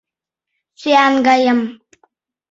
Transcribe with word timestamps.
—Сӱан 0.79 1.15
гайым. 1.27 1.59